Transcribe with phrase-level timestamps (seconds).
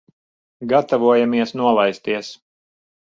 [0.71, 2.33] Gatavojamies nolaisties.